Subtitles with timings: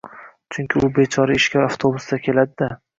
[0.55, 2.77] Chunki u bechora ishga avtobusda keladi-da